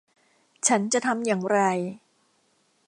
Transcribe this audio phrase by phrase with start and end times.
[0.67, 1.59] ฉันจะทำอย่างไร